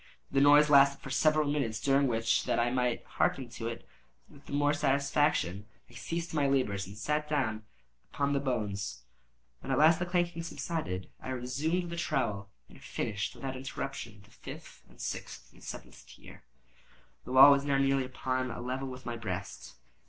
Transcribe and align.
The 0.31 0.41
noise 0.41 0.67
lasted 0.67 0.99
for 1.03 1.11
several 1.11 1.47
minutes, 1.47 1.79
during 1.79 2.07
which, 2.07 2.45
that 2.45 2.57
I 2.57 2.71
might 2.71 3.05
hearken 3.05 3.49
to 3.49 3.67
it 3.67 3.87
with 4.27 4.47
the 4.47 4.51
more 4.51 4.73
satisfaction, 4.73 5.67
I 5.91 5.93
ceased 5.93 6.33
my 6.33 6.47
labors 6.47 6.87
and 6.87 6.97
sat 6.97 7.29
down 7.29 7.65
upon 8.11 8.33
the 8.33 8.39
bones. 8.39 9.03
When 9.59 9.71
at 9.71 9.77
last 9.77 9.99
the 9.99 10.07
clanking 10.07 10.41
subsided, 10.41 11.11
I 11.21 11.29
resumed 11.29 11.91
the 11.91 11.97
trowel, 11.97 12.49
and 12.67 12.81
finished 12.81 13.35
without 13.35 13.55
interruption 13.55 14.23
the 14.23 14.31
fifth, 14.31 14.81
the 14.89 14.97
sixth, 14.97 15.51
and 15.53 15.61
the 15.61 15.65
seventh 15.67 16.07
tier. 16.07 16.41
The 17.23 17.31
wall 17.31 17.51
was 17.51 17.63
now 17.63 17.77
nearly 17.77 18.05
upon 18.05 18.49
a 18.49 18.59
level 18.59 18.87
with 18.87 19.05
my 19.05 19.17
breast. 19.17 19.75